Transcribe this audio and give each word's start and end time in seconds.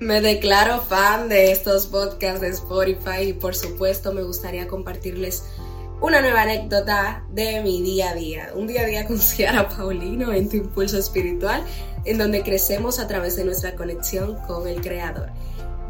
Me 0.00 0.20
declaro 0.20 0.82
fan 0.82 1.28
de 1.28 1.52
estos 1.52 1.86
podcasts 1.86 2.40
de 2.40 2.48
Spotify 2.48 3.28
y 3.28 3.32
por 3.32 3.54
supuesto 3.54 4.12
me 4.12 4.22
gustaría 4.22 4.66
compartirles 4.66 5.44
una 6.00 6.20
nueva 6.20 6.42
anécdota 6.42 7.24
de 7.30 7.62
mi 7.62 7.80
día 7.80 8.10
a 8.10 8.14
día. 8.14 8.50
Un 8.54 8.66
día 8.66 8.82
a 8.82 8.86
día 8.86 9.06
con 9.06 9.18
Ciara 9.20 9.68
Paulino 9.68 10.32
en 10.32 10.48
tu 10.48 10.56
impulso 10.56 10.98
espiritual, 10.98 11.64
en 12.04 12.18
donde 12.18 12.42
crecemos 12.42 12.98
a 12.98 13.06
través 13.06 13.36
de 13.36 13.44
nuestra 13.44 13.76
conexión 13.76 14.36
con 14.46 14.66
el 14.66 14.80
Creador. 14.80 15.30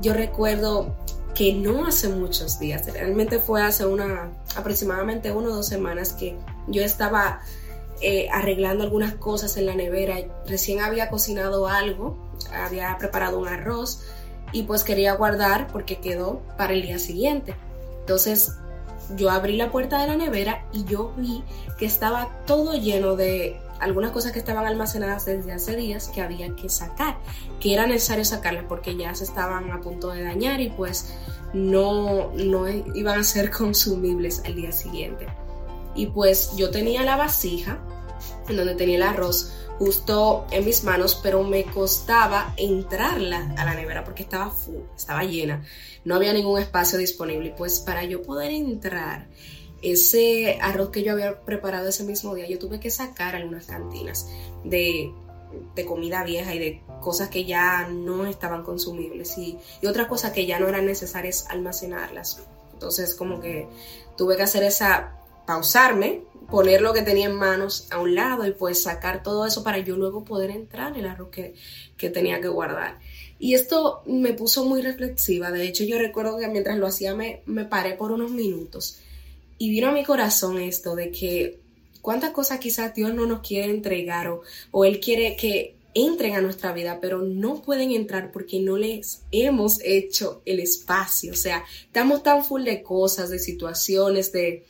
Yo 0.02 0.12
recuerdo 0.12 0.94
que 1.34 1.54
no 1.54 1.86
hace 1.86 2.08
muchos 2.08 2.60
días, 2.60 2.86
realmente 2.92 3.40
fue 3.40 3.62
hace 3.62 3.86
una 3.86 4.30
aproximadamente 4.54 5.32
una 5.32 5.48
o 5.48 5.56
dos 5.56 5.66
semanas 5.66 6.12
que 6.12 6.36
yo 6.68 6.82
estaba 6.82 7.40
eh, 8.00 8.28
arreglando 8.32 8.84
algunas 8.84 9.14
cosas 9.14 9.56
en 9.56 9.66
la 9.66 9.74
nevera. 9.74 10.16
Recién 10.46 10.80
había 10.80 11.08
cocinado 11.08 11.68
algo, 11.68 12.18
había 12.52 12.96
preparado 12.98 13.38
un 13.38 13.48
arroz 13.48 14.02
y 14.52 14.62
pues 14.64 14.84
quería 14.84 15.14
guardar 15.14 15.68
porque 15.68 15.98
quedó 15.98 16.42
para 16.56 16.72
el 16.72 16.82
día 16.82 16.98
siguiente. 16.98 17.54
Entonces 18.00 18.52
yo 19.16 19.30
abrí 19.30 19.56
la 19.56 19.70
puerta 19.70 20.00
de 20.00 20.06
la 20.06 20.16
nevera 20.16 20.64
y 20.72 20.84
yo 20.84 21.12
vi 21.16 21.42
que 21.78 21.86
estaba 21.86 22.30
todo 22.46 22.74
lleno 22.74 23.16
de 23.16 23.60
algunas 23.80 24.12
cosas 24.12 24.32
que 24.32 24.38
estaban 24.38 24.66
almacenadas 24.66 25.26
desde 25.26 25.52
hace 25.52 25.76
días 25.76 26.08
que 26.08 26.22
había 26.22 26.54
que 26.56 26.68
sacar, 26.68 27.18
que 27.60 27.74
era 27.74 27.86
necesario 27.86 28.24
sacarlas 28.24 28.64
porque 28.68 28.96
ya 28.96 29.14
se 29.14 29.24
estaban 29.24 29.70
a 29.72 29.80
punto 29.80 30.10
de 30.10 30.22
dañar 30.22 30.60
y 30.60 30.70
pues 30.70 31.12
no, 31.52 32.32
no 32.32 32.68
iban 32.68 33.20
a 33.20 33.24
ser 33.24 33.50
consumibles 33.56 34.42
al 34.44 34.54
día 34.54 34.72
siguiente. 34.72 35.26
Y 35.94 36.06
pues 36.06 36.56
yo 36.56 36.70
tenía 36.70 37.02
la 37.02 37.16
vasija 37.16 37.78
en 38.48 38.56
donde 38.56 38.74
tenía 38.74 38.96
el 38.96 39.02
arroz 39.02 39.52
justo 39.78 40.46
en 40.50 40.64
mis 40.64 40.84
manos, 40.84 41.18
pero 41.22 41.42
me 41.42 41.64
costaba 41.64 42.54
entrarla 42.56 43.54
a 43.56 43.64
la 43.64 43.74
nevera 43.74 44.04
porque 44.04 44.22
estaba 44.22 44.50
full, 44.50 44.82
estaba 44.96 45.24
llena, 45.24 45.64
no 46.04 46.14
había 46.14 46.32
ningún 46.32 46.60
espacio 46.60 46.98
disponible. 46.98 47.48
Y 47.48 47.52
pues 47.52 47.80
para 47.80 48.04
yo 48.04 48.22
poder 48.22 48.52
entrar 48.52 49.26
ese 49.82 50.58
arroz 50.60 50.90
que 50.90 51.02
yo 51.02 51.12
había 51.12 51.40
preparado 51.40 51.88
ese 51.88 52.04
mismo 52.04 52.34
día, 52.34 52.48
yo 52.48 52.58
tuve 52.58 52.80
que 52.80 52.90
sacar 52.90 53.36
algunas 53.36 53.66
cantinas 53.66 54.28
de, 54.64 55.12
de 55.74 55.84
comida 55.84 56.24
vieja 56.24 56.54
y 56.54 56.58
de 56.58 56.82
cosas 57.00 57.28
que 57.28 57.44
ya 57.44 57.88
no 57.88 58.26
estaban 58.26 58.62
consumibles 58.62 59.36
y, 59.36 59.58
y 59.82 59.86
otras 59.86 60.06
cosas 60.06 60.32
que 60.32 60.46
ya 60.46 60.58
no 60.58 60.68
eran 60.68 60.86
necesarias 60.86 61.46
almacenarlas. 61.50 62.42
Entonces 62.72 63.14
como 63.14 63.40
que 63.40 63.68
tuve 64.16 64.36
que 64.36 64.42
hacer 64.42 64.62
esa, 64.62 65.18
pausarme, 65.46 66.22
poner 66.50 66.82
lo 66.82 66.92
que 66.92 67.02
tenía 67.02 67.26
en 67.26 67.34
manos 67.34 67.88
a 67.90 67.98
un 68.00 68.14
lado 68.14 68.46
y 68.46 68.52
pues 68.52 68.82
sacar 68.82 69.22
todo 69.22 69.46
eso 69.46 69.62
para 69.62 69.78
yo 69.78 69.96
luego 69.96 70.24
poder 70.24 70.50
entrar 70.50 70.92
en 70.92 71.00
el 71.00 71.06
arroz 71.06 71.30
que, 71.30 71.54
tenía 72.10 72.40
que 72.40 72.48
guardar. 72.48 72.98
Y 73.38 73.54
esto 73.54 74.02
me 74.06 74.34
puso 74.34 74.64
muy 74.64 74.82
reflexiva. 74.82 75.50
De 75.50 75.66
hecho, 75.66 75.84
yo 75.84 75.98
recuerdo 75.98 76.38
que 76.38 76.48
mientras 76.48 76.78
lo 76.78 76.86
hacía 76.86 77.14
me, 77.14 77.42
me 77.46 77.64
paré 77.64 77.94
por 77.94 78.12
unos 78.12 78.30
minutos 78.30 79.00
y 79.58 79.70
vino 79.70 79.88
a 79.88 79.92
mi 79.92 80.04
corazón 80.04 80.60
esto 80.60 80.94
de 80.94 81.10
que 81.10 81.58
cuántas 82.02 82.30
cosas 82.30 82.58
quizás 82.58 82.94
Dios 82.94 83.14
no 83.14 83.26
nos 83.26 83.40
quiere 83.40 83.70
entregar 83.70 84.28
o, 84.28 84.42
o 84.70 84.84
Él 84.84 85.00
quiere 85.00 85.36
que 85.36 85.76
entren 85.94 86.34
a 86.34 86.40
nuestra 86.40 86.72
vida, 86.72 86.98
pero 87.00 87.22
no 87.22 87.62
pueden 87.62 87.92
entrar 87.92 88.32
porque 88.32 88.60
no 88.60 88.76
les 88.76 89.22
hemos 89.32 89.80
hecho 89.82 90.42
el 90.44 90.60
espacio. 90.60 91.32
O 91.32 91.36
sea, 91.36 91.64
estamos 91.86 92.22
tan 92.22 92.44
full 92.44 92.64
de 92.64 92.82
cosas, 92.82 93.30
de 93.30 93.38
situaciones, 93.38 94.32
de, 94.32 94.64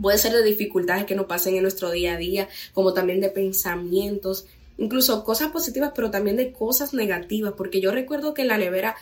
Puede 0.00 0.18
ser 0.18 0.32
de 0.32 0.42
dificultades 0.42 1.04
que 1.04 1.14
nos 1.14 1.26
pasen 1.26 1.56
en 1.56 1.62
nuestro 1.62 1.90
día 1.90 2.14
a 2.14 2.16
día, 2.16 2.48
como 2.72 2.94
también 2.94 3.20
de 3.20 3.28
pensamientos, 3.28 4.46
incluso 4.78 5.24
cosas 5.24 5.50
positivas, 5.50 5.92
pero 5.94 6.10
también 6.10 6.36
de 6.36 6.52
cosas 6.52 6.94
negativas, 6.94 7.54
porque 7.56 7.80
yo 7.80 7.92
recuerdo 7.92 8.34
que 8.34 8.42
en 8.42 8.48
la 8.48 8.58
nevera 8.58 8.96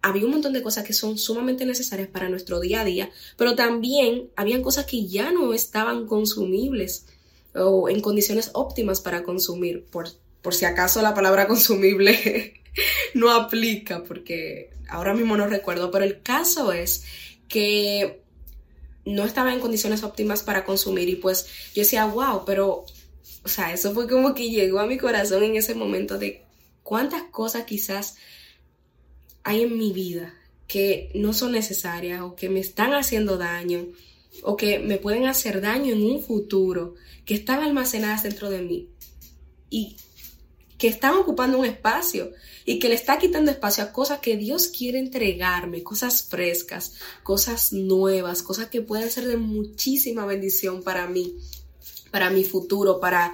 había 0.00 0.24
un 0.24 0.32
montón 0.32 0.52
de 0.52 0.62
cosas 0.62 0.84
que 0.84 0.92
son 0.92 1.16
sumamente 1.16 1.64
necesarias 1.64 2.08
para 2.08 2.28
nuestro 2.28 2.60
día 2.60 2.80
a 2.80 2.84
día, 2.84 3.10
pero 3.36 3.54
también 3.54 4.30
habían 4.34 4.62
cosas 4.62 4.84
que 4.84 5.06
ya 5.06 5.30
no 5.30 5.54
estaban 5.54 6.06
consumibles 6.06 7.06
o 7.54 7.88
en 7.88 8.00
condiciones 8.00 8.50
óptimas 8.54 9.00
para 9.00 9.22
consumir, 9.22 9.84
por, 9.84 10.08
por 10.40 10.54
si 10.54 10.64
acaso 10.64 11.02
la 11.02 11.14
palabra 11.14 11.46
consumible 11.48 12.62
no 13.14 13.30
aplica, 13.30 14.02
porque 14.02 14.70
ahora 14.88 15.14
mismo 15.14 15.36
no 15.36 15.46
recuerdo, 15.46 15.90
pero 15.90 16.04
el 16.04 16.22
caso 16.22 16.72
es 16.72 17.04
que 17.48 18.21
no 19.04 19.24
estaba 19.24 19.52
en 19.52 19.60
condiciones 19.60 20.02
óptimas 20.02 20.42
para 20.42 20.64
consumir 20.64 21.08
y 21.08 21.16
pues 21.16 21.46
yo 21.74 21.82
decía, 21.82 22.06
wow, 22.06 22.44
pero, 22.44 22.84
o 23.44 23.48
sea, 23.48 23.72
eso 23.72 23.92
fue 23.92 24.08
como 24.08 24.34
que 24.34 24.50
llegó 24.50 24.78
a 24.80 24.86
mi 24.86 24.98
corazón 24.98 25.42
en 25.42 25.56
ese 25.56 25.74
momento 25.74 26.18
de 26.18 26.44
cuántas 26.82 27.24
cosas 27.24 27.64
quizás 27.64 28.16
hay 29.44 29.62
en 29.62 29.76
mi 29.76 29.92
vida 29.92 30.34
que 30.66 31.10
no 31.14 31.32
son 31.32 31.52
necesarias 31.52 32.22
o 32.22 32.34
que 32.34 32.48
me 32.48 32.60
están 32.60 32.94
haciendo 32.94 33.36
daño 33.36 33.86
o 34.42 34.56
que 34.56 34.78
me 34.78 34.96
pueden 34.96 35.26
hacer 35.26 35.60
daño 35.60 35.92
en 35.92 36.02
un 36.02 36.22
futuro, 36.22 36.94
que 37.24 37.34
están 37.34 37.62
almacenadas 37.62 38.22
dentro 38.22 38.48
de 38.48 38.62
mí. 38.62 38.88
Y 39.68 39.96
que 40.82 40.88
están 40.88 41.14
ocupando 41.14 41.60
un 41.60 41.64
espacio 41.64 42.32
y 42.64 42.80
que 42.80 42.88
le 42.88 42.96
está 42.96 43.16
quitando 43.16 43.52
espacio 43.52 43.84
a 43.84 43.92
cosas 43.92 44.18
que 44.18 44.36
Dios 44.36 44.66
quiere 44.66 44.98
entregarme, 44.98 45.84
cosas 45.84 46.24
frescas, 46.24 46.94
cosas 47.22 47.72
nuevas, 47.72 48.42
cosas 48.42 48.66
que 48.66 48.80
pueden 48.80 49.08
ser 49.08 49.28
de 49.28 49.36
muchísima 49.36 50.26
bendición 50.26 50.82
para 50.82 51.06
mí, 51.06 51.36
para 52.10 52.30
mi 52.30 52.42
futuro, 52.42 52.98
para 52.98 53.32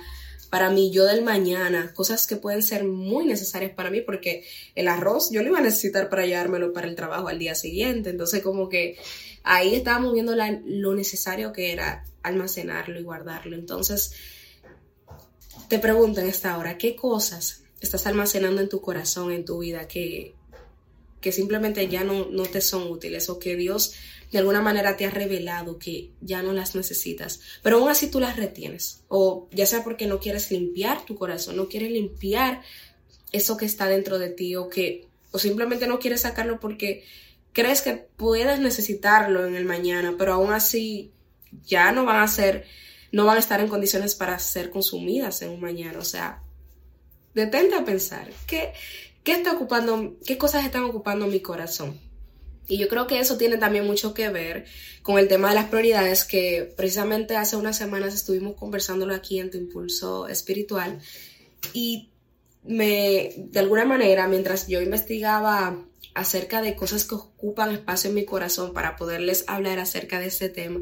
para 0.51 0.69
mí 0.69 0.91
yo 0.93 1.07
del 1.07 1.25
mañana, 1.25 1.95
cosas 1.95 2.27
que 2.27 2.37
pueden 2.37 2.63
ser 2.63 2.85
muy 2.85 3.25
necesarias 3.25 3.73
para 3.73 3.89
mí 3.91 4.03
porque 4.03 4.45
el 4.75 4.87
arroz 4.87 5.31
yo 5.31 5.43
lo 5.43 5.49
iba 5.49 5.59
a 5.59 5.63
necesitar 5.63 6.11
para 6.11 6.27
llevármelo 6.27 6.75
para 6.75 6.87
el 6.87 6.97
trabajo 6.97 7.29
al 7.29 7.39
día 7.39 7.55
siguiente, 7.55 8.11
entonces 8.11 8.43
como 8.43 8.69
que 8.69 8.99
ahí 9.43 9.75
estábamos 9.75 10.13
viendo 10.13 10.35
lo 10.37 10.95
necesario 10.95 11.51
que 11.55 11.73
era 11.73 12.05
almacenarlo 12.23 13.01
y 13.01 13.05
guardarlo, 13.05 13.57
entonces 13.57 14.13
te 15.69 15.79
pregunto 15.79 16.21
en 16.21 16.29
esta 16.29 16.57
hora, 16.59 16.79
¿qué 16.79 16.95
cosas 16.95 17.63
estás 17.81 18.07
almacenando 18.07 18.61
en 18.61 18.69
tu 18.69 18.81
corazón, 18.81 19.33
en 19.33 19.45
tu 19.45 19.59
vida, 19.59 19.89
que, 19.89 20.35
que 21.21 21.33
simplemente 21.33 21.89
ya 21.89 22.05
no, 22.05 22.27
no 22.31 22.45
te 22.45 22.61
son 22.61 22.89
útiles 22.89 23.29
o 23.29 23.39
que 23.39 23.57
Dios 23.57 23.95
de 24.31 24.39
alguna 24.39 24.61
manera 24.61 24.97
te 24.97 25.07
ha 25.07 25.11
revelado 25.11 25.79
que 25.79 26.11
ya 26.21 26.43
no 26.43 26.53
las 26.53 26.75
necesitas, 26.75 27.41
pero 27.63 27.79
aún 27.79 27.89
así 27.89 28.11
tú 28.11 28.21
las 28.21 28.37
retienes, 28.37 29.03
o 29.09 29.49
ya 29.53 29.65
sea 29.65 29.83
porque 29.83 30.07
no 30.07 30.21
quieres 30.21 30.51
limpiar 30.51 31.05
tu 31.07 31.15
corazón, 31.15 31.57
no 31.57 31.69
quieres 31.69 31.91
limpiar 31.91 32.63
eso 33.33 33.57
que 33.57 33.65
está 33.65 33.87
dentro 33.87 34.19
de 34.19 34.29
ti, 34.29 34.55
o 34.57 34.69
que, 34.69 35.07
o 35.31 35.39
simplemente 35.39 35.87
no 35.87 35.99
quieres 35.99 36.23
sacarlo 36.23 36.61
porque 36.61 37.05
crees 37.53 37.81
que 37.81 38.07
puedes 38.17 38.61
necesitarlo 38.61 39.47
en 39.47 39.55
el 39.55 39.65
mañana, 39.65 40.15
pero 40.19 40.35
aún 40.35 40.53
así 40.53 41.11
ya 41.67 41.93
no 41.93 42.05
van 42.05 42.21
a 42.23 42.29
ser, 42.29 42.67
no 43.13 43.25
van 43.25 43.37
a 43.37 43.41
estar 43.41 43.61
en 43.61 43.69
condiciones 43.69 44.15
para 44.15 44.39
ser 44.39 44.71
consumidas 44.71 45.43
en 45.43 45.51
un 45.51 45.61
mañana, 45.61 45.99
o 45.99 46.05
sea, 46.05 46.43
detente 47.35 47.75
a 47.75 47.85
pensar, 47.85 48.29
¿qué, 48.47 48.73
qué 49.23 49.33
está 49.33 49.53
ocupando, 49.53 50.17
qué 50.27 50.37
cosas 50.39 50.65
están 50.65 50.85
ocupando 50.85 51.27
mi 51.27 51.41
corazón? 51.41 51.99
Y 52.69 52.77
yo 52.77 52.89
creo 52.89 53.07
que 53.07 53.19
eso 53.19 53.39
tiene 53.39 53.57
también 53.57 53.87
mucho 53.87 54.13
que 54.13 54.29
ver 54.29 54.67
con 55.03 55.19
el 55.19 55.27
tema 55.27 55.49
de 55.49 55.55
las 55.55 55.71
prioridades 55.71 56.25
que 56.25 56.73
precisamente 56.77 57.35
hace 57.35 57.57
unas 57.57 57.79
semanas 57.79 58.15
estuvimos 58.15 58.57
conversándolo 58.57 59.15
aquí 59.15 59.41
en 59.41 59.51
tu 59.51 59.57
impulso 59.57 60.29
espiritual 60.29 61.01
y 61.73 62.11
me, 62.65 63.33
de 63.37 63.59
alguna 63.59 63.87
manera, 63.87 64.29
mientras 64.29 64.69
yo 64.69 64.83
investigaba 64.83 65.83
acerca 66.15 66.61
de 66.61 66.77
cosas 66.77 67.05
que 67.05 67.15
ocupan 67.15 67.73
espacio 67.73 68.11
en 68.11 68.17
mi 68.17 68.27
corazón 68.27 68.75
para 68.75 68.97
poderles 68.97 69.45
hablar 69.47 69.79
acerca 69.79 70.21
de 70.21 70.27
este 70.27 70.51
tema, 70.51 70.81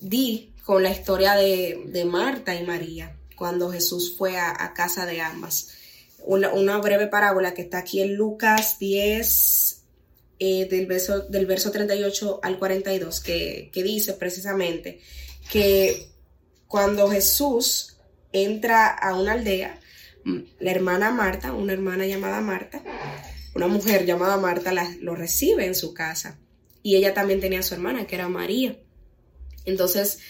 di 0.00 0.49
con 0.64 0.82
la 0.82 0.90
historia 0.90 1.34
de, 1.34 1.84
de 1.86 2.04
Marta 2.04 2.54
y 2.54 2.64
María 2.64 3.16
cuando 3.40 3.72
Jesús 3.72 4.16
fue 4.18 4.36
a, 4.36 4.72
casa 4.74 5.06
de 5.06 5.22
ambas. 5.22 5.70
Una, 6.18 6.76
breve 6.78 7.06
parábola 7.06 7.54
que 7.54 7.62
está 7.62 7.78
aquí 7.78 8.02
en 8.02 8.14
Lucas 8.14 8.78
10, 8.78 9.82
eh, 10.38 10.68
del, 10.68 10.84
verso, 10.84 11.20
del 11.20 11.46
verso 11.46 11.70
38 11.70 12.40
al 12.42 12.58
42, 12.58 13.20
que, 13.20 13.70
que 13.72 13.82
dice 13.82 14.12
precisamente 14.12 15.00
que 15.50 16.10
cuando 16.68 17.08
Jesús 17.08 17.96
entra 18.30 18.88
a 18.88 19.14
una 19.14 19.32
aldea, 19.32 19.80
la 20.58 20.70
hermana 20.70 21.10
Marta, 21.10 21.54
una 21.54 21.72
hermana 21.72 22.06
llamada 22.06 22.42
Marta, 22.42 22.82
una 23.54 23.68
mujer 23.68 24.04
llamada 24.04 24.36
Marta, 24.36 24.72
la, 24.72 24.94
lo 25.00 25.14
recibe 25.14 25.64
en 25.64 25.74
su 25.74 25.94
casa. 25.94 26.38
Y 26.82 26.96
ella 26.96 27.14
también 27.14 27.40
tenía 27.40 27.60
a 27.60 27.62
su 27.62 27.72
hermana, 27.72 28.06
que 28.06 28.16
era 28.16 28.28
María. 28.28 28.78
Entonces, 29.64 30.20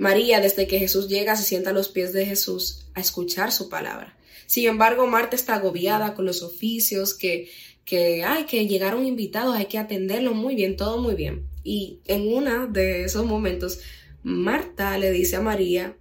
María, 0.00 0.40
desde 0.40 0.66
que 0.66 0.78
Jesús 0.78 1.08
llega, 1.08 1.36
se 1.36 1.44
sienta 1.44 1.70
a 1.70 1.72
los 1.74 1.90
pies 1.90 2.14
de 2.14 2.24
Jesús 2.24 2.86
a 2.94 3.00
escuchar 3.00 3.52
su 3.52 3.68
palabra. 3.68 4.16
Sin 4.46 4.66
embargo, 4.66 5.06
Marta 5.06 5.36
está 5.36 5.56
agobiada 5.56 6.14
con 6.14 6.24
los 6.24 6.42
oficios, 6.42 7.12
que, 7.12 7.50
que, 7.84 8.24
ay, 8.24 8.46
que 8.46 8.66
llegaron 8.66 9.04
invitados, 9.04 9.54
hay 9.54 9.66
que 9.66 9.76
atenderlos 9.76 10.34
muy 10.34 10.54
bien, 10.54 10.78
todo 10.78 11.02
muy 11.02 11.14
bien. 11.14 11.46
Y 11.64 12.00
en 12.06 12.34
uno 12.34 12.66
de 12.66 13.04
esos 13.04 13.26
momentos, 13.26 13.80
Marta 14.22 14.96
le 14.96 15.10
dice 15.12 15.36
a 15.36 15.42
María, 15.42 15.94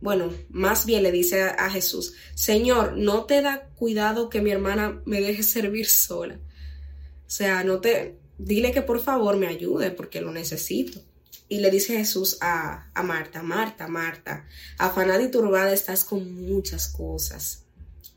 bueno, 0.00 0.32
más 0.48 0.84
bien 0.84 1.04
le 1.04 1.12
dice 1.12 1.42
a, 1.42 1.70
Jesús, 1.70 2.14
Señor, 2.34 2.96
no 2.96 3.26
te 3.26 3.42
da 3.42 3.68
cuidado 3.76 4.28
que 4.28 4.40
mi 4.40 4.50
hermana 4.50 5.00
me 5.04 5.20
deje 5.20 5.44
servir 5.44 5.86
sola. 5.86 6.34
O 6.34 7.30
sea, 7.30 7.62
no 7.62 7.80
te, 7.80 8.16
dile 8.38 8.72
que 8.72 8.82
por 8.82 8.98
favor 8.98 9.36
me 9.36 9.46
ayude 9.46 9.92
porque 9.92 10.20
lo 10.20 10.32
necesito. 10.32 11.00
Y 11.48 11.60
le 11.60 11.70
dice 11.70 11.96
Jesús 11.96 12.38
a, 12.40 12.90
a 12.92 13.02
Marta, 13.02 13.42
Marta, 13.42 13.86
Marta, 13.86 14.46
afanada 14.78 15.22
y 15.22 15.30
turbada 15.30 15.72
estás 15.72 16.04
con 16.04 16.46
muchas 16.46 16.88
cosas, 16.88 17.64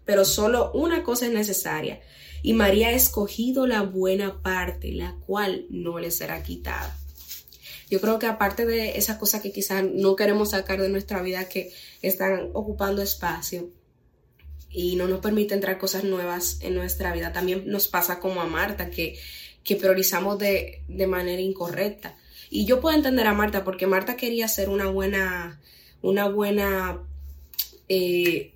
pero 0.04 0.26
solo 0.26 0.72
una 0.74 1.04
cosa 1.04 1.28
es 1.28 1.32
necesaria. 1.32 2.02
Y 2.42 2.54
María 2.54 2.88
ha 2.88 2.94
escogido 2.94 3.68
la 3.68 3.82
buena 3.82 4.42
parte, 4.42 4.92
la 4.94 5.16
cual 5.26 5.66
no 5.70 6.00
le 6.00 6.10
será 6.10 6.42
quitada. 6.42 6.98
Yo 7.90 8.00
creo 8.00 8.20
que 8.20 8.28
aparte 8.28 8.66
de 8.66 8.98
esas 8.98 9.18
cosas 9.18 9.42
que 9.42 9.52
quizás 9.52 9.84
no 9.84 10.16
queremos 10.16 10.52
sacar 10.52 10.80
de 10.80 10.90
nuestra 10.90 11.22
vida 11.22 11.50
que 11.50 11.74
están 12.02 12.52
ocupando 12.54 13.02
espacio 13.02 13.72
y 14.70 14.96
no 14.96 15.08
nos 15.08 15.22
permiten 15.22 15.58
entrar 15.58 15.80
cosas 15.80 16.04
nuevas 16.04 16.60
en 16.62 16.76
nuestra 16.76 17.12
vida, 17.14 17.34
también 17.34 17.64
nos 17.66 17.88
pasa 17.88 18.20
como 18.20 18.42
a 18.42 18.46
Marta, 18.46 18.92
que, 18.92 19.18
que 19.64 19.76
priorizamos 19.76 20.38
de, 20.38 20.84
de 20.88 21.08
manera 21.08 21.42
incorrecta. 21.42 22.16
Y 22.50 22.66
yo 22.66 22.82
puedo 22.82 22.96
entender 22.96 23.28
a 23.28 23.34
Marta 23.34 23.64
porque 23.64 23.88
Marta 23.88 24.16
quería 24.16 24.48
ser 24.48 24.70
una 24.70 24.88
buena, 24.88 25.60
una 26.02 26.28
buena, 26.28 27.00
eh, 27.88 28.54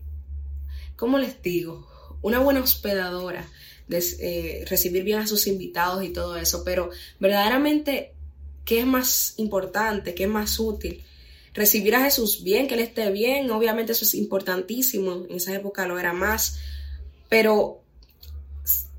¿cómo 0.95 1.17
les 1.19 1.41
digo? 1.41 1.87
Una 2.21 2.39
buena 2.39 2.61
hospedadora, 2.61 3.47
de, 3.87 4.03
eh, 4.19 4.65
recibir 4.67 5.03
bien 5.03 5.19
a 5.19 5.27
sus 5.27 5.47
invitados 5.47 6.03
y 6.03 6.09
todo 6.09 6.37
eso, 6.37 6.63
pero 6.63 6.89
verdaderamente 7.19 8.13
¿Qué 8.65 8.79
es 8.79 8.85
más 8.85 9.33
importante? 9.37 10.13
¿Qué 10.13 10.23
es 10.23 10.29
más 10.29 10.59
útil? 10.59 11.03
Recibir 11.53 11.95
a 11.95 12.03
Jesús 12.03 12.43
bien, 12.43 12.67
que 12.67 12.75
Él 12.75 12.79
esté 12.79 13.11
bien, 13.11 13.51
obviamente 13.51 13.91
eso 13.91 14.05
es 14.05 14.13
importantísimo, 14.13 15.25
en 15.29 15.35
esa 15.35 15.53
época 15.53 15.85
lo 15.85 15.99
era 15.99 16.13
más, 16.13 16.59
pero 17.29 17.83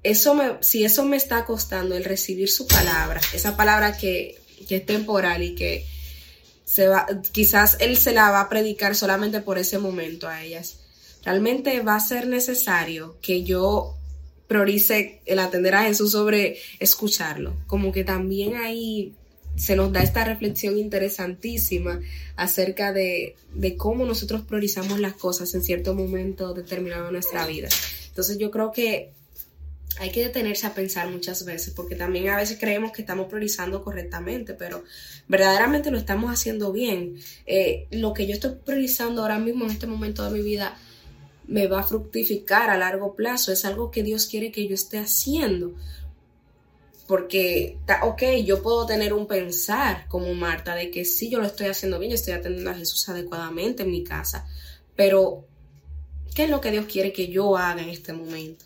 eso 0.03 0.35
me, 0.35 0.63
si 0.63 0.85
eso 0.85 1.05
me 1.05 1.17
está 1.17 1.45
costando 1.47 1.97
el 1.97 2.05
recibir 2.05 2.51
su 2.51 2.67
palabra, 2.67 3.21
esa 3.33 3.57
palabra 3.57 3.97
que, 3.97 4.39
que 4.69 4.77
es 4.77 4.87
temporal 4.87 5.43
y 5.43 5.55
que 5.55 5.87
se 6.65 6.89
va, 6.89 7.07
quizás 7.33 7.77
Él 7.81 7.97
se 7.97 8.13
la 8.13 8.31
va 8.31 8.41
a 8.41 8.49
predicar 8.49 8.97
solamente 8.97 9.41
por 9.41 9.59
ese 9.59 9.79
momento 9.79 10.29
a 10.29 10.43
ellas, 10.43 10.79
realmente 11.25 11.81
va 11.81 11.97
a 11.97 12.01
ser 12.01 12.27
necesario 12.27 13.17
que 13.21 13.43
yo 13.45 13.97
priorice 14.47 15.21
el 15.27 15.39
atender 15.39 15.75
a 15.75 15.85
Jesús 15.85 16.13
sobre 16.13 16.59
escucharlo, 16.79 17.55
como 17.67 17.93
que 17.93 18.05
también 18.05 18.57
hay 18.57 19.15
se 19.57 19.77
nos 19.77 19.93
da 19.93 20.03
esta 20.03 20.25
reflexión 20.25 20.79
interesantísima 20.79 22.01
acerca 22.37 22.93
de, 22.93 23.37
cómo 23.77 24.05
nosotros 24.05 24.43
priorizamos 24.43 24.99
las 24.99 25.15
cosas 25.15 25.55
en 25.55 25.63
cierto 25.63 25.95
momento 25.95 26.55
determinado 26.55 27.07
de 27.07 27.13
nuestra 27.13 27.47
vida. 27.47 27.69
Entonces 28.09 28.39
yo 28.39 28.51
creo 28.51 28.73
que 28.73 29.13
hay 29.99 30.11
que 30.11 30.25
detenerse 30.25 30.67
a 30.67 30.75
pensar 30.75 31.09
muchas 31.09 31.45
veces, 31.45 31.73
porque 31.75 31.95
también 31.95 32.29
a 32.29 32.37
veces 32.37 32.59
creemos 32.59 32.93
que 32.93 33.03
estamos 33.03 33.27
priorizando 33.27 33.83
correctamente, 33.83 34.55
pero 34.55 34.85
verdaderamente 35.29 35.91
lo 35.91 35.99
estamos 35.99 36.33
haciendo 36.33 36.73
bien. 36.73 37.17
Eh, 37.47 37.87
lo 37.91 38.13
que 38.13 38.27
yo 38.27 38.35
estoy 38.35 38.57
priorizando 38.65 39.23
ahora 39.23 39.39
mismo 39.39 39.65
en 39.65 39.71
este 39.71 39.87
momento 39.87 40.25
de 40.25 40.31
mi 40.31 40.43
vida 40.43 40.77
me 41.47 41.67
va 41.67 41.81
a 41.81 41.85
fructificar 41.85 42.71
a 42.71 42.79
largo 42.79 43.15
plazo, 43.15 43.53
es 43.53 43.65
algo 43.65 43.91
que 43.91 44.03
Dios 44.03 44.27
quiere 44.27 44.51
que 44.51 44.67
yo 44.67 44.75
esté 44.75 44.99
haciendo 44.99 45.75
porque, 47.07 47.79
ok, 48.03 48.23
yo 48.45 48.63
puedo 48.63 48.87
tener 48.87 49.13
un 49.13 49.27
pensar 49.27 50.09
como 50.09 50.33
Marta 50.35 50.75
de 50.75 50.91
que 50.91 51.05
sí, 51.05 51.29
yo 51.29 51.39
lo 51.39 51.47
estoy 51.47 51.67
haciendo 51.67 51.99
bien, 51.99 52.11
yo 52.11 52.15
estoy 52.15 52.33
atendiendo 52.33 52.71
a 52.71 52.75
Jesús 52.75 53.09
adecuadamente 53.09 53.83
en 53.83 53.91
mi 53.91 54.03
casa, 54.03 54.47
pero 54.97 55.45
¿qué 56.35 56.45
es 56.45 56.51
lo 56.51 56.61
que 56.61 56.71
Dios 56.71 56.87
quiere 56.87 57.13
que 57.13 57.29
yo 57.29 57.57
haga 57.57 57.83
en 57.83 57.91
este 57.91 58.13
momento? 58.13 58.65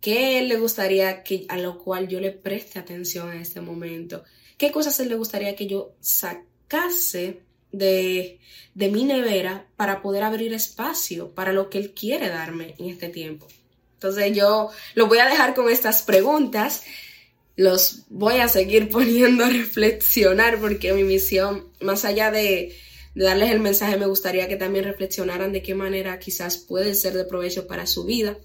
¿Qué 0.00 0.38
Él 0.38 0.48
le 0.48 0.56
gustaría 0.56 1.22
que, 1.22 1.46
a 1.48 1.56
lo 1.58 1.78
cual 1.78 2.08
yo 2.08 2.20
le 2.20 2.30
preste 2.30 2.78
atención 2.78 3.32
en 3.32 3.40
este 3.40 3.60
momento? 3.60 4.24
¿Qué 4.56 4.70
cosas 4.70 4.98
Él 5.00 5.08
le 5.08 5.14
gustaría 5.14 5.54
que 5.56 5.66
yo 5.66 5.94
sacase 6.00 7.40
de, 7.72 8.40
de 8.74 8.88
mi 8.88 9.04
nevera 9.04 9.66
para 9.76 10.02
poder 10.02 10.22
abrir 10.22 10.52
espacio 10.52 11.34
para 11.34 11.52
lo 11.52 11.70
que 11.70 11.78
Él 11.78 11.92
quiere 11.92 12.28
darme 12.28 12.74
en 12.78 12.88
este 12.90 13.08
tiempo? 13.08 13.46
Entonces 13.94 14.34
yo 14.34 14.70
lo 14.94 15.06
voy 15.06 15.18
a 15.18 15.28
dejar 15.28 15.54
con 15.54 15.68
estas 15.68 16.02
preguntas 16.02 16.82
los 17.60 18.04
voy 18.08 18.36
a 18.36 18.48
seguir 18.48 18.88
poniendo 18.90 19.44
a 19.44 19.50
reflexionar 19.50 20.58
porque 20.58 20.92
mi 20.94 21.04
misión, 21.04 21.68
más 21.80 22.04
allá 22.04 22.30
de, 22.30 22.74
darles 23.14 23.50
el 23.50 23.60
mensaje, 23.60 23.98
me 23.98 24.06
gustaría 24.06 24.48
que 24.48 24.56
también 24.56 24.84
reflexionaran 24.84 25.52
de 25.52 25.62
qué 25.62 25.74
manera 25.74 26.18
quizás 26.18 26.56
puede 26.56 26.94
ser 26.94 27.12
de 27.12 27.24
provecho 27.24 27.66
para 27.66 27.86
su 27.86 28.04
vida. 28.04 28.38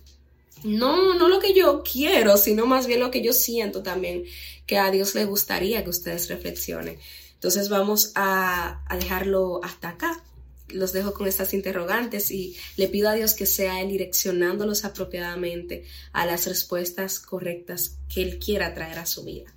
No, 0.63 1.13
no 1.15 1.27
lo 1.27 1.39
que 1.39 1.53
yo 1.53 1.83
quiero, 1.83 2.37
sino 2.37 2.65
más 2.65 2.87
bien 2.87 2.99
lo 2.99 3.11
que 3.11 3.21
yo 3.21 3.33
siento 3.33 3.83
también 3.83 4.25
que 4.65 4.77
a 4.77 4.89
Dios 4.91 5.15
le 5.15 5.25
gustaría 5.25 5.83
que 5.83 5.89
ustedes 5.89 6.27
reflexionen. 6.29 6.97
Entonces 7.33 7.69
vamos 7.69 8.11
a, 8.15 8.83
dejarlo 8.99 9.63
hasta 9.63 9.89
acá 9.89 10.23
los 10.69 10.93
dejo 10.93 11.13
con 11.13 11.27
estas 11.27 11.53
interrogantes 11.53 12.31
y 12.31 12.57
le 12.75 12.87
pido 12.87 13.07
a 13.07 13.13
Dios 13.13 13.35
que 13.35 13.45
sea 13.45 13.81
Él 13.81 13.89
direccionándolos 13.89 14.83
apropiadamente 14.83 15.85
a 16.11 16.25
las 16.25 16.47
respuestas 16.47 17.19
correctas 17.19 17.99
que 18.11 18.23
Él 18.23 18.39
quiera 18.39 18.73
traer 18.73 18.97
a 18.97 19.05
su 19.05 19.23
vida. 19.23 19.53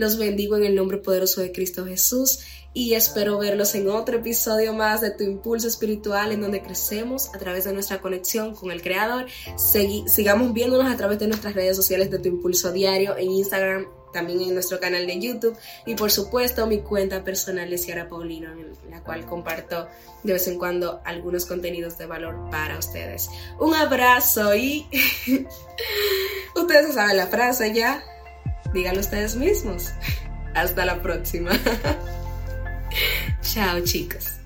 Los 0.00 0.16
bendigo 0.16 0.56
en 0.56 0.64
el 0.64 0.74
nombre 0.74 0.96
poderoso 0.96 1.42
de 1.42 1.52
Cristo 1.52 1.84
Jesús 1.84 2.38
y 2.72 2.94
espero 2.94 3.36
verlos 3.36 3.74
en 3.74 3.86
otro 3.90 4.16
episodio 4.16 4.72
más 4.72 5.02
de 5.02 5.10
Tu 5.10 5.24
Impulso 5.24 5.68
Espiritual 5.68 6.32
en 6.32 6.40
donde 6.40 6.62
crecemos 6.62 7.28
a 7.34 7.38
través 7.38 7.64
de 7.64 7.74
nuestra 7.74 8.00
conexión 8.00 8.54
con 8.54 8.70
el 8.70 8.80
Creador. 8.80 9.26
sigamos 10.06 10.54
viéndonos 10.54 10.90
a 10.90 10.96
través 10.96 11.18
de 11.18 11.26
nuestras 11.26 11.52
redes 11.52 11.76
sociales 11.76 12.10
de 12.10 12.18
Tu 12.18 12.28
Impulso 12.30 12.72
Diario 12.72 13.14
en 13.18 13.30
Instagram, 13.30 13.88
también 14.10 14.40
en 14.40 14.54
nuestro 14.54 14.80
canal 14.80 15.06
de 15.06 15.20
YouTube 15.20 15.54
y 15.84 15.94
por 15.96 16.10
supuesto 16.10 16.66
mi 16.66 16.78
cuenta 16.78 17.22
personal 17.22 17.68
de 17.68 17.76
Ciara 17.76 18.08
Paulino 18.08 18.52
en 18.52 18.90
la 18.90 19.02
cual 19.02 19.26
comparto 19.26 19.86
de 20.22 20.32
vez 20.32 20.48
en 20.48 20.58
cuando 20.58 21.02
algunos 21.04 21.44
contenidos 21.44 21.98
de 21.98 22.06
valor 22.06 22.48
para 22.50 22.78
ustedes. 22.78 23.28
Un 23.58 23.74
abrazo 23.74 24.54
y 24.54 24.86
ustedes 26.56 26.94
saben 26.94 27.18
la 27.18 27.26
frase 27.26 27.74
ya, 27.74 28.02
díganlo 28.72 29.00
ustedes 29.00 29.36
mismos. 29.36 29.92
Hasta 30.54 30.84
la 30.84 31.00
próxima. 31.00 31.50
Chao 33.42 33.80
chicos. 33.80 34.39